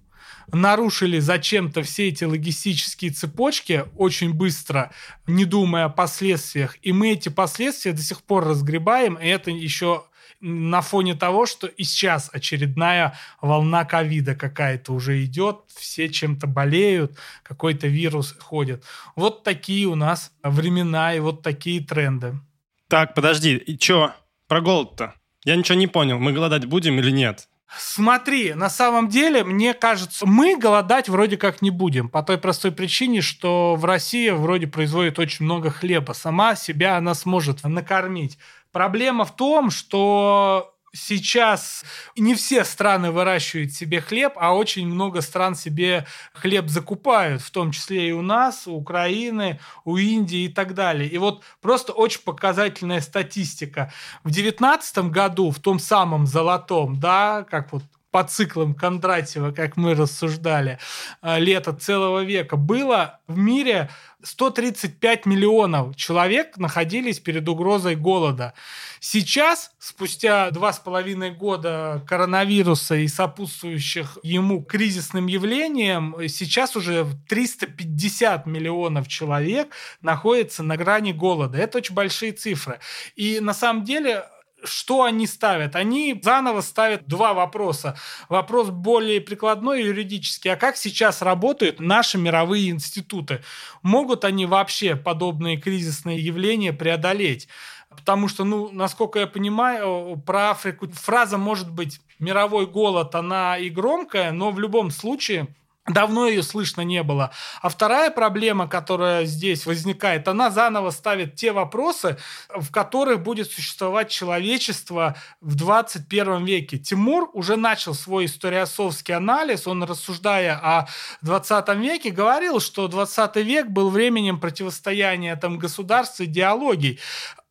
[0.51, 4.91] нарушили зачем-то все эти логистические цепочки очень быстро,
[5.27, 6.75] не думая о последствиях.
[6.81, 10.05] И мы эти последствия до сих пор разгребаем, и это еще
[10.41, 17.17] на фоне того, что и сейчас очередная волна ковида какая-то уже идет, все чем-то болеют,
[17.43, 18.83] какой-то вирус ходит.
[19.15, 22.39] Вот такие у нас времена и вот такие тренды.
[22.87, 24.13] Так, подожди, и чё?
[24.47, 25.13] Про голод-то?
[25.43, 27.47] Я ничего не понял, мы голодать будем или нет?
[27.77, 32.09] Смотри, на самом деле, мне кажется, мы голодать вроде как не будем.
[32.09, 36.13] По той простой причине, что в России вроде производит очень много хлеба.
[36.13, 38.39] Сама себя она сможет накормить.
[38.71, 41.83] Проблема в том, что сейчас
[42.15, 47.71] не все страны выращивают себе хлеб, а очень много стран себе хлеб закупают, в том
[47.71, 51.09] числе и у нас, у Украины, у Индии и так далее.
[51.09, 53.91] И вот просто очень показательная статистика.
[54.23, 59.93] В девятнадцатом году, в том самом золотом, да, как вот по циклам Кондратьева, как мы
[59.93, 60.79] рассуждали,
[61.21, 63.89] э, лето целого века, было в мире
[64.23, 68.53] 135 миллионов человек находились перед угрозой голода.
[68.99, 78.45] Сейчас, спустя два с половиной года коронавируса и сопутствующих ему кризисным явлениям, сейчас уже 350
[78.45, 81.57] миллионов человек находятся на грани голода.
[81.57, 82.79] Это очень большие цифры.
[83.15, 84.25] И на самом деле
[84.63, 85.75] что они ставят?
[85.75, 87.97] Они заново ставят два вопроса.
[88.29, 90.51] Вопрос более прикладной юридический.
[90.51, 93.43] А как сейчас работают наши мировые институты?
[93.81, 97.47] Могут они вообще подобные кризисные явления преодолеть?
[97.89, 103.69] Потому что, ну, насколько я понимаю, про Африку фраза может быть мировой голод, она и
[103.69, 105.47] громкая, но в любом случае
[105.89, 107.31] Давно ее слышно не было.
[107.61, 112.17] А вторая проблема, которая здесь возникает, она заново ставит те вопросы,
[112.49, 116.77] в которых будет существовать человечество в 21 веке.
[116.77, 120.87] Тимур уже начал свой историосовский анализ, он, рассуждая о
[121.23, 126.99] 20 веке, говорил, что 20 век был временем противостояния там, государств и идеологий.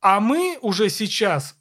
[0.00, 1.57] А мы уже сейчас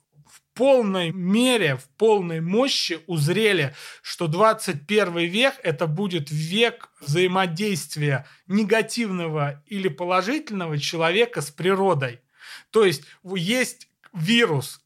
[0.58, 9.88] полной мере, в полной мощи узрели, что 21 век это будет век взаимодействия негативного или
[9.88, 12.22] положительного человека с природой.
[12.72, 14.82] То есть есть вирус,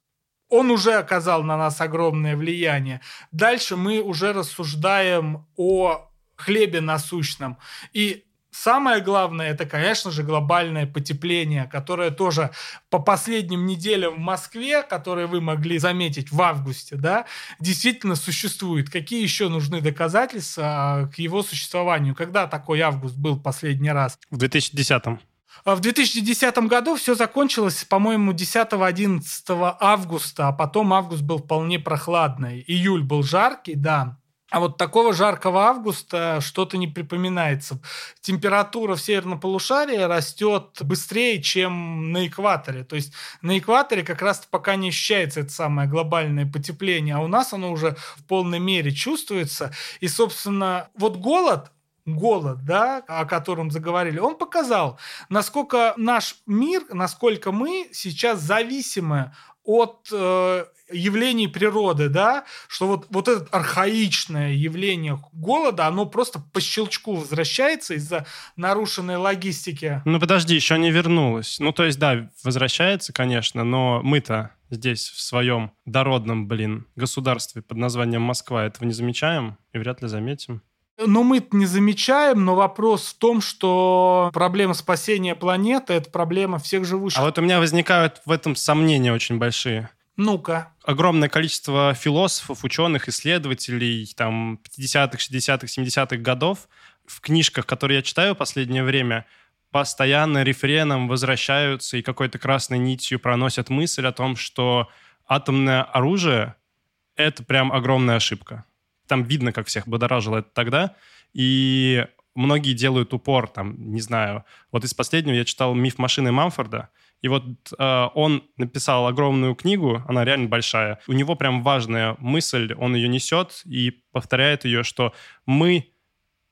[0.50, 3.00] он уже оказал на нас огромное влияние.
[3.32, 7.58] Дальше мы уже рассуждаем о хлебе насущном.
[7.94, 12.52] И Самое главное, это, конечно же, глобальное потепление, которое тоже
[12.90, 17.26] по последним неделям в Москве, которые вы могли заметить в августе, да,
[17.60, 18.90] действительно существует.
[18.90, 22.14] Какие еще нужны доказательства а, к его существованию?
[22.14, 24.20] Когда такой август был последний раз?
[24.30, 25.22] В 2010-м.
[25.64, 32.64] А в 2010 году все закончилось, по-моему, 10-11 августа, а потом август был вполне прохладный.
[32.68, 34.18] Июль был жаркий, да.
[34.52, 37.80] А вот такого жаркого августа что-то не припоминается.
[38.20, 42.84] Температура в северном полушарии растет быстрее, чем на экваторе.
[42.84, 47.28] То есть на экваторе как раз пока не ощущается это самое глобальное потепление, а у
[47.28, 49.72] нас оно уже в полной мере чувствуется.
[50.02, 51.72] И, собственно, вот голод,
[52.06, 60.08] голод, да, о котором заговорили, он показал, насколько наш мир, насколько мы сейчас зависимы от
[60.12, 67.16] э, явлений природы, да, что вот, вот это архаичное явление голода, оно просто по щелчку
[67.16, 70.02] возвращается из-за нарушенной логистики.
[70.06, 71.60] Ну, подожди, еще не вернулось.
[71.60, 77.78] Ну, то есть, да, возвращается, конечно, но мы-то здесь, в своем дородном, блин, государстве под
[77.78, 80.62] названием Москва этого не замечаем и вряд ли заметим.
[81.06, 86.86] Но мы не замечаем, но вопрос в том, что проблема спасения планеты– это проблема всех
[86.86, 87.20] живущих.
[87.20, 89.90] А вот у меня возникают в этом сомнения очень большие.
[90.18, 90.72] Ну-ка.
[90.84, 96.68] Огромное количество философов, ученых, исследователей там 50-х, 60-х, 70-х годов
[97.06, 99.26] в книжках, которые я читаю в последнее время,
[99.72, 104.90] постоянно рефреном возвращаются и какой-то красной нитью проносят мысль о том, что
[105.28, 106.56] атомное оружие—
[107.16, 108.66] это прям огромная ошибка.
[109.12, 110.96] Там видно, как всех будоражило это тогда.
[111.34, 114.46] И многие делают упор, там, не знаю.
[114.72, 116.88] Вот из последнего я читал «Миф машины Мамфорда»,
[117.22, 117.44] и вот
[117.78, 121.00] э, он написал огромную книгу, она реально большая.
[121.08, 125.14] У него прям важная мысль, он ее несет и повторяет ее, что
[125.46, 125.92] мы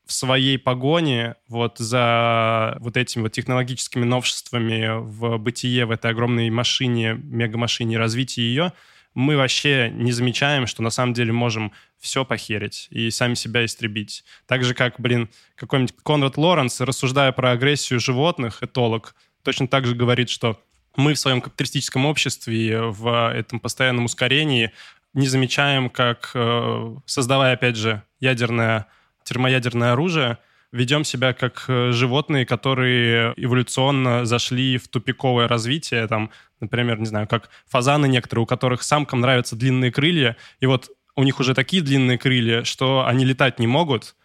[0.06, 6.50] в своей погоне вот за вот этими вот технологическими новшествами в бытие, в этой огромной
[6.50, 8.74] машине, мегамашине, развитии ее,
[9.20, 14.24] мы вообще не замечаем, что на самом деле можем все похерить и сами себя истребить.
[14.48, 19.94] Так же, как, блин, какой-нибудь Конрад Лоренс, рассуждая про агрессию животных, этолог, точно так же
[19.94, 20.64] говорит, что
[20.96, 24.72] мы в своем капиталистическом обществе в этом постоянном ускорении
[25.14, 28.88] не замечаем, как, э, создавая, опять же, ядерное,
[29.24, 30.38] термоядерное оружие,
[30.72, 37.28] ведем себя как э, животные, которые эволюционно зашли в тупиковое развитие, там, например, не знаю,
[37.28, 41.82] как фазаны некоторые, у которых самкам нравятся длинные крылья, и вот у них уже такие
[41.82, 44.16] длинные крылья, что они летать не могут,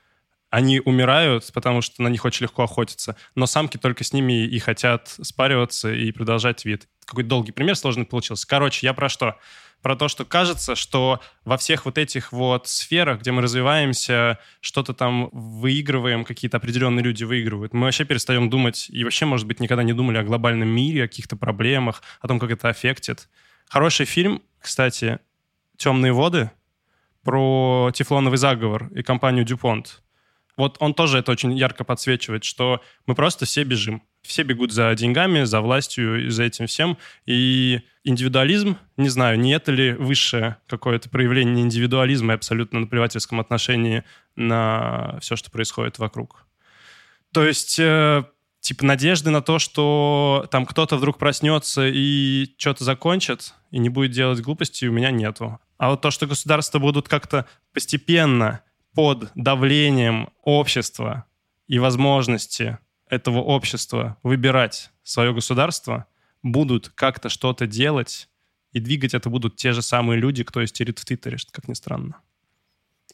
[0.51, 4.59] они умирают, потому что на них очень легко охотиться, но самки только с ними и
[4.61, 6.87] хотят спариваться и продолжать вид.
[7.05, 8.47] Какой долгий пример сложный получился.
[8.47, 9.37] Короче, я про что?
[9.85, 14.95] Про то, что кажется, что во всех вот этих вот сферах, где мы развиваемся, что-то
[14.95, 19.83] там выигрываем, какие-то определенные люди выигрывают, мы вообще перестаем думать, и вообще, может быть, никогда
[19.83, 23.29] не думали о глобальном мире, о каких-то проблемах, о том, как это аффектит.
[23.69, 25.19] Хороший фильм, кстати,
[25.77, 26.51] «Темные воды»,
[27.23, 29.99] про тефлоновый заговор и компанию DuPont.
[30.57, 34.03] Вот он тоже это очень ярко подсвечивает, что мы просто все бежим.
[34.25, 36.97] Все бегут за деньгами, за властью за этим всем.
[37.27, 44.03] И индивидуализм, не знаю, не это ли высшее какое-то проявление индивидуализма и абсолютно наплевательском отношении
[44.35, 46.47] на все, что происходит вокруг.
[47.33, 48.25] То есть, э,
[48.61, 54.13] типа, надежды на то, что там кто-то вдруг проснется и что-то закончит, и не будет
[54.13, 55.59] делать глупости, у меня нету.
[55.77, 58.63] А вот то, что государства будут как-то постепенно
[58.95, 61.25] под давлением общества
[61.67, 62.79] и возможности
[63.15, 66.07] этого общества выбирать свое государство,
[66.43, 68.29] будут как-то что-то делать,
[68.73, 71.75] и двигать это будут те же самые люди, кто истерит в Твиттере, что как ни
[71.75, 72.21] странно.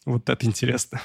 [0.05, 1.01] Вот это интересно.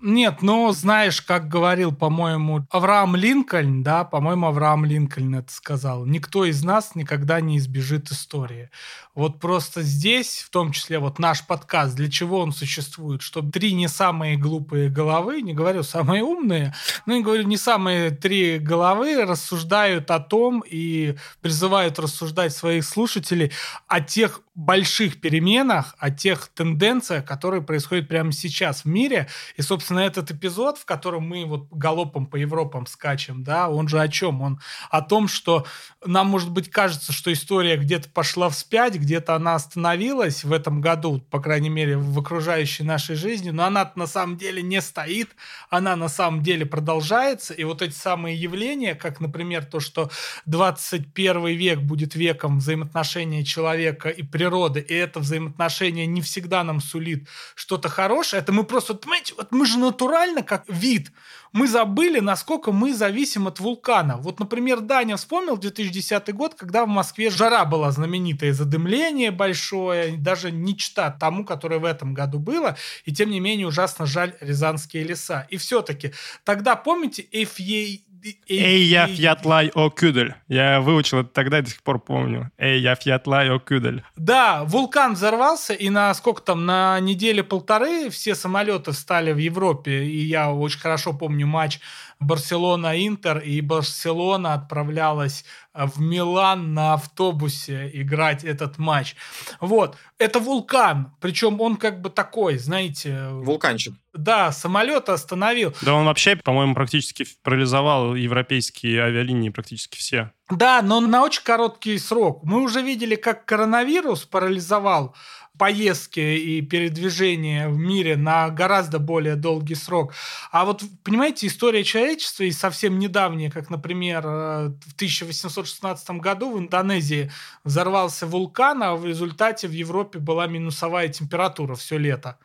[0.00, 6.44] Нет, ну, знаешь, как говорил, по-моему, Авраам Линкольн, да, по-моему, Авраам Линкольн это сказал, никто
[6.44, 8.70] из нас никогда не избежит истории.
[9.16, 13.22] Вот просто здесь, в том числе вот наш подкаст, для чего он существует?
[13.22, 16.72] Чтобы три не самые глупые головы, не говорю самые умные,
[17.04, 23.50] но и говорю не самые три головы рассуждают о том и призывают рассуждать своих слушателей
[23.88, 29.28] о тех больших переменах, о тех тенденциях, которые происходят прямо сейчас в мире.
[29.56, 34.00] И, собственно, этот эпизод, в котором мы вот галопом по Европам скачем, да, он же
[34.00, 34.42] о чем?
[34.42, 35.64] Он о том, что
[36.04, 41.20] нам, может быть, кажется, что история где-то пошла вспять, где-то она остановилась в этом году,
[41.30, 45.36] по крайней мере, в окружающей нашей жизни, но она на самом деле не стоит,
[45.70, 50.10] она на самом деле продолжается, и вот эти самые явления, как, например, то, что
[50.46, 54.47] 21 век будет веком взаимоотношения человека и природы,
[54.80, 59.52] и это взаимоотношение не всегда нам сулит что-то хорошее, это мы просто, вот, понимаете, вот
[59.52, 61.12] мы же натурально, как вид,
[61.52, 64.18] мы забыли, насколько мы зависим от вулкана.
[64.18, 70.50] Вот, например, Даня вспомнил 2010 год, когда в Москве жара была знаменитая, задымление большое, даже
[70.50, 75.04] не чита тому, которое в этом году было, и тем не менее ужасно жаль рязанские
[75.04, 75.46] леса.
[75.48, 76.12] И все-таки
[76.44, 78.00] тогда, помните, FA
[78.48, 80.34] Эй, я фьятлай о кюдель.
[80.48, 82.50] Я выучил это тогда и до сих пор помню.
[82.58, 84.02] Эй, я фьятлай о кюдель.
[84.16, 90.04] Да, вулкан взорвался, и на сколько там, на неделе полторы все самолеты встали в Европе,
[90.04, 91.80] и я очень хорошо помню матч
[92.20, 99.14] Барселона-Интер, и Барселона отправлялась э, в Милан на автобусе играть этот матч.
[99.60, 99.96] Вот.
[100.18, 103.28] Это вулкан, причем он как бы такой, знаете...
[103.30, 103.94] Вулканчик.
[104.12, 105.72] Да, самолет остановил.
[105.82, 110.32] Да он вообще, по-моему, практически парализовал европейские авиалинии, практически все.
[110.50, 112.42] Да, но на очень короткий срок.
[112.42, 115.14] Мы уже видели, как коронавирус парализовал
[115.58, 120.14] поездки и передвижения в мире на гораздо более долгий срок.
[120.50, 126.58] А вот, понимаете, история человечества и совсем недавняя, как, например, э, в 1816 году в
[126.58, 127.30] Индонезии
[127.64, 132.38] взорвался вулкан, а в результате в Европе была минусовая температура все лето.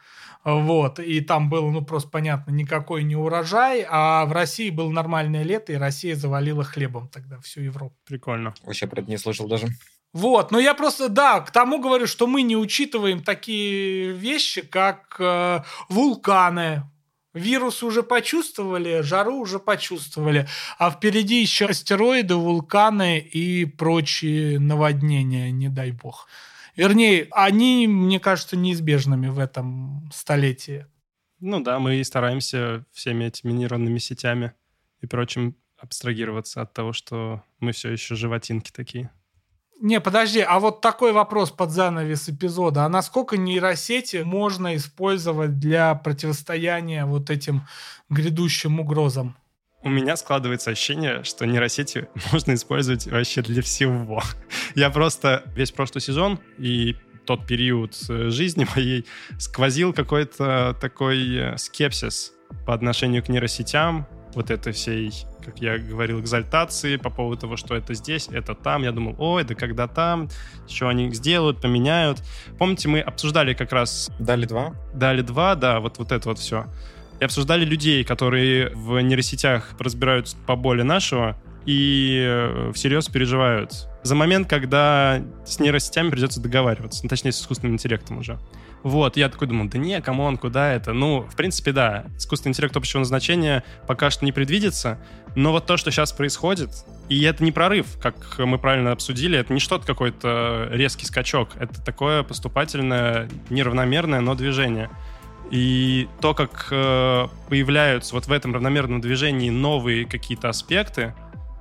[0.43, 5.43] Вот, и там было, ну, просто понятно, никакой не урожай, а в России было нормальное
[5.43, 7.95] лето, и Россия завалила хлебом тогда всю Европу.
[8.05, 8.53] Прикольно.
[8.63, 9.67] Вообще про это не слышал даже.
[10.13, 15.15] Вот, но я просто, да, к тому говорю, что мы не учитываем такие вещи, как
[15.19, 16.83] э, вулканы.
[17.33, 20.47] Вирус уже почувствовали, жару уже почувствовали,
[20.77, 26.27] а впереди еще астероиды, вулканы и прочие наводнения, не дай бог.
[26.75, 30.85] Вернее, они, мне кажется, неизбежными в этом столетии.
[31.39, 34.53] Ну да, мы и стараемся всеми этими нейронными сетями
[35.01, 39.09] и прочим абстрагироваться от того, что мы все еще животинки такие.
[39.83, 42.85] Не, подожди, а вот такой вопрос под занавес эпизода.
[42.85, 47.67] А насколько нейросети можно использовать для противостояния вот этим
[48.09, 49.35] грядущим угрозам?
[49.81, 54.23] У меня складывается ощущение, что нейросети можно использовать вообще для всего.
[54.73, 59.05] Я просто весь прошлый сезон и тот период э, жизни моей
[59.37, 62.31] сквозил какой-то такой э, скепсис
[62.65, 65.11] по отношению к нейросетям, вот этой всей,
[65.43, 68.83] как я говорил, экзальтации по поводу того, что это здесь, это там.
[68.83, 70.29] Я думал, ой, да когда там,
[70.67, 72.21] что они сделают, поменяют.
[72.57, 74.11] Помните, мы обсуждали как раз...
[74.19, 74.75] Дали два?
[74.93, 76.65] Дали два, да, вот, вот это вот все.
[77.19, 84.49] И обсуждали людей, которые в нейросетях разбираются поболее нашего и э, всерьез переживают за момент,
[84.49, 88.37] когда с нейросетями придется договариваться, ну, точнее, с искусственным интеллектом уже.
[88.83, 90.91] Вот, я такой думал, да не, come on, куда это?
[90.91, 94.99] Ну, в принципе, да, искусственный интеллект общего назначения пока что не предвидится,
[95.35, 96.69] но вот то, что сейчас происходит,
[97.07, 101.81] и это не прорыв, как мы правильно обсудили, это не что-то какой-то резкий скачок, это
[101.81, 104.89] такое поступательное, неравномерное, но движение.
[105.49, 111.13] И то, как э, появляются вот в этом равномерном движении новые какие-то аспекты,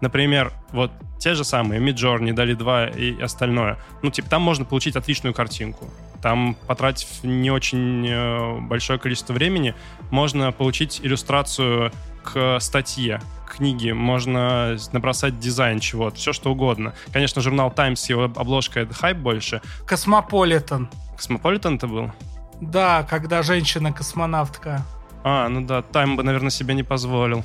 [0.03, 4.97] например, вот те же самые Midjourney, Dali 2 и остальное, ну, типа, там можно получить
[4.97, 5.89] отличную картинку
[6.21, 9.75] Там, потратив не очень э, большое количество времени,
[10.11, 11.93] можно получить иллюстрацию
[12.23, 16.93] к статье, к книге, можно набросать дизайн чего-то, все что угодно.
[17.13, 19.61] Конечно, журнал Times, его обложка— это хайп больше.
[19.87, 20.89] Cosmopolitan.
[21.17, 22.13] Cosmopolitan это был?
[22.61, 24.83] Да, когда женщина-космонавтка.
[25.25, 27.45] А, ну да, Time бы, наверное, себе не позволил.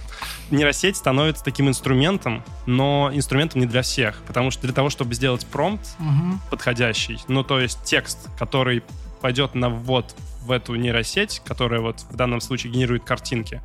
[0.49, 4.21] Нейросеть становится таким инструментом, но инструментом не для всех.
[4.25, 6.41] Потому что для того, чтобы сделать промпт Мгм.
[6.49, 8.83] подходящий, ну то есть текст, который
[9.21, 13.61] пойдет на ввод в эту нейросеть, которая вот в данном случае генерирует картинки.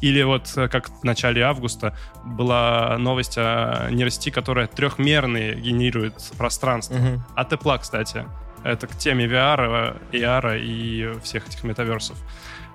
[0.00, 6.96] Или вот э, как в начале августа была новость о нейросети, которая трехмерные генерирует пространство.
[6.96, 7.24] Мгм.
[7.36, 8.26] От Apple, кстати.
[8.64, 12.16] Это к теме VR, AR и всех этих метаверсов.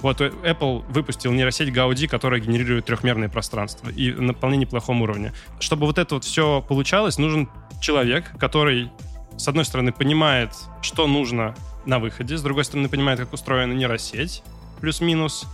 [0.02, 5.34] Вот э, Apple выпустил нейросеть Gaudi, которая генерирует трехмерные пространства и на вполне неплохом уровне.
[5.60, 7.50] Чтобы вот это вот все получалось, нужен
[7.82, 8.90] человек, который,
[9.38, 14.44] с одной стороны, понимает, что нужно на выходе, с другой стороны, понимает, как устроена нейросеть,
[14.80, 15.46] плюс-минус,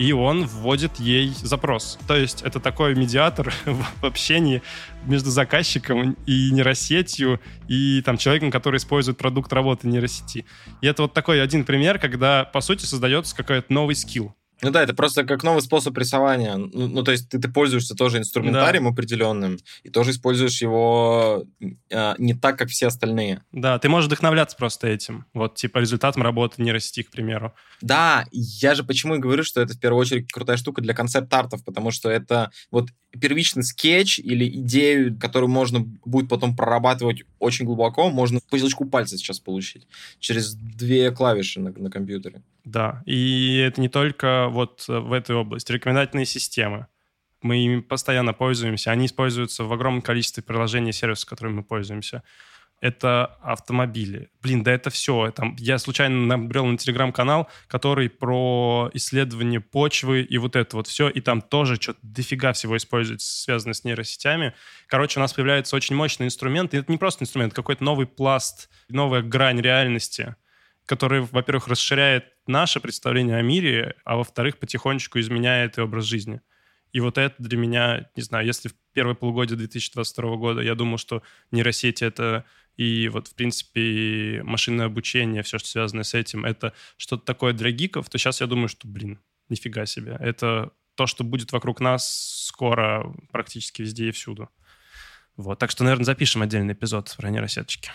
[0.00, 1.98] и он вводит ей запрос.
[2.08, 4.62] То есть это такой медиатор в общении
[5.04, 7.38] между заказчиком и нейросетью,
[7.68, 10.46] и там человеком, который использует продукт работы нейросети.
[10.80, 14.34] И это вот такой один пример, когда, по сути, создается какой-то новый скилл.
[14.62, 16.56] Ну да, это просто как новый способ рисования.
[16.56, 22.14] Ну, ну, то есть ты, ты пользуешься тоже инструментарием определенным, и тоже используешь его э,
[22.18, 23.42] не так, как все остальные.
[23.52, 25.24] Да, ты можешь вдохновляться просто этим.
[25.32, 27.54] Вот, типа, результатом работы нейросети, к примеру.
[27.80, 31.64] Да, я же почему и говорю, что это в первую очередь крутая штука для концепт-артов,
[31.64, 32.88] потому что это вот
[33.18, 39.16] первичный скетч или идею, которую можно будет потом прорабатывать очень глубоко, можно по щелчку пальца
[39.16, 39.86] сейчас получить
[40.18, 42.42] через две клавиши на, на компьютере.
[42.64, 45.72] Да, и это не только вот э, в этой области.
[45.72, 46.86] Рекомендательные системы.
[47.42, 48.90] Мы ими постоянно пользуемся.
[48.90, 52.22] Они используются в огромном количестве приложений и сервисов, которыми мы пользуемся.
[52.80, 54.30] Это автомобили.
[54.40, 55.30] Блин, да это все.
[55.32, 61.10] Там, я случайно набрел на телеграм-канал, который про исследование почвы и вот это вот все.
[61.10, 64.54] И там тоже что-то дофига всего используется, связанное с нейросетями.
[64.86, 66.72] Короче, у нас появляется очень мощный инструмент.
[66.72, 70.36] И это не просто инструмент, какой-то новый пласт, новая грань реальности,
[70.86, 76.40] который, во-первых, расширяет наше представление о мире, а во-вторых, потихонечку изменяет и образ жизни.
[76.92, 80.98] И вот это для меня, не знаю, если в первое полугодие 2022 года я думал,
[80.98, 82.44] что нейросети— это
[82.80, 87.70] и вот, в принципе, машинное обучение, все, что связано с этим, это что-то такое для
[87.72, 89.20] гиков, то сейчас я думаю, что, блин,
[89.50, 90.16] нифига себе.
[90.18, 94.48] Это то, что будет вокруг нас скоро практически везде и всюду.
[95.36, 97.90] Вот, так что, наверное, запишем отдельный эпизод про нейросеточки.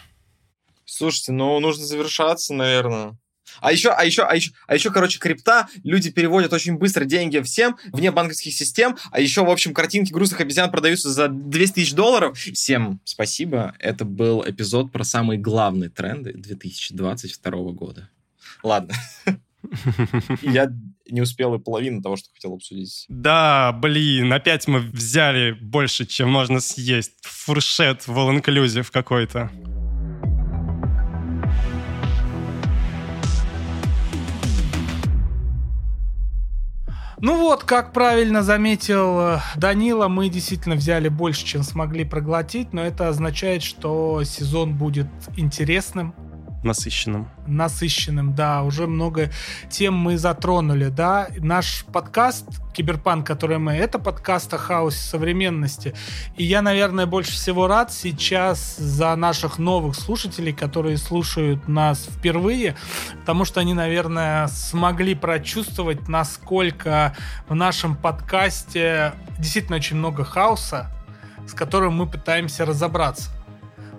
[0.85, 3.17] Слушайте, ну нужно завершаться, наверное.
[3.61, 7.39] А еще, а еще, а еще, а еще, короче, крипта, люди переводят очень быстро деньги
[7.41, 11.93] всем, вне банковских систем, а еще, в общем, картинки грустных обезьян продаются за 200 тысяч
[11.93, 12.37] долларов.
[12.37, 18.09] Всем спасибо, это был эпизод про самые главные тренды 2022 года.
[18.63, 18.93] Ладно.
[20.41, 20.71] Я
[21.09, 23.05] не успел и половину того, что хотел обсудить.
[23.09, 27.13] Да, блин, опять мы взяли больше, чем можно съесть.
[27.23, 29.51] Фуршет в all-inclusive какой-то.
[37.21, 42.81] Ну вот, как правильно заметил э, Данила, мы действительно взяли больше, чем смогли проглотить, но
[42.81, 45.07] это означает, что сезон будет
[45.37, 46.13] интересным,
[46.65, 47.29] Насыщенным.
[47.45, 49.29] насыщенным, да, уже много
[49.69, 51.27] тем мы затронули, да.
[51.37, 55.93] Наш подкаст Киберпанк, который мы, это подкаст о хаосе современности.
[56.37, 62.75] И я, наверное, больше всего рад сейчас за наших новых слушателей, которые слушают нас впервые,
[63.19, 67.15] потому что они, наверное, смогли прочувствовать, насколько
[67.47, 70.91] в нашем подкасте действительно очень много хаоса,
[71.47, 73.29] с которым мы пытаемся разобраться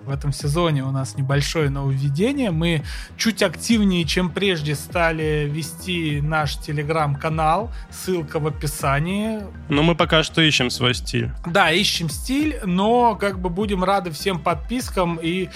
[0.07, 2.51] в этом сезоне у нас небольшое нововведение.
[2.51, 2.83] Мы
[3.17, 7.71] чуть активнее, чем прежде, стали вести наш телеграм-канал.
[7.91, 9.41] Ссылка в описании.
[9.69, 11.31] Но мы пока что ищем свой стиль.
[11.45, 15.49] Да, ищем стиль, но как бы будем рады всем подпискам и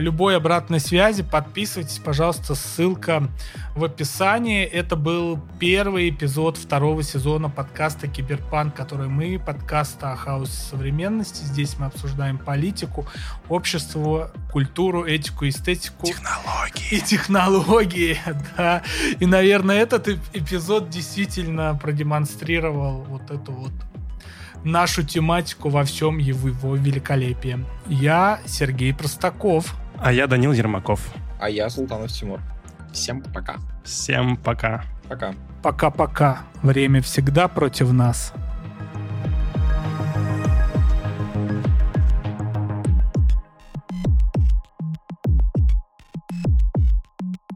[0.00, 1.22] любой обратной связи.
[1.22, 3.28] Подписывайтесь, пожалуйста, ссылка
[3.74, 4.64] в описании.
[4.64, 11.44] Это был первый эпизод второго сезона подкаста Киберпанк, который мы, подкаста о хаосе современности.
[11.44, 13.06] Здесь мы обсуждаем политику,
[13.48, 16.06] общество, культуру, этику, эстетику.
[16.06, 16.88] Технологии.
[16.90, 18.18] И технологии,
[18.56, 18.82] да.
[19.20, 23.72] И, наверное, этот эп- эпизод действительно продемонстрировал вот эту вот
[24.64, 27.64] нашу тематику во всем его великолепии.
[27.86, 29.74] Я Сергей Простаков.
[30.02, 31.00] А я Данил Ермаков.
[31.40, 32.40] А я Султанов Тимур.
[32.92, 33.56] Всем пока.
[33.84, 34.84] Всем пока.
[35.08, 35.32] Пока.
[35.62, 36.40] Пока-пока.
[36.62, 38.32] Время всегда против нас.